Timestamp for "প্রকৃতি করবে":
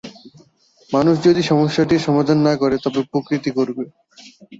3.11-3.83